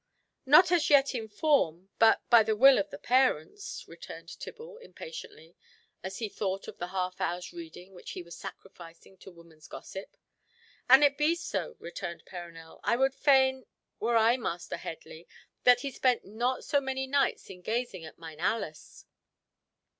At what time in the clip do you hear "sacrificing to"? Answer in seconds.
8.35-9.29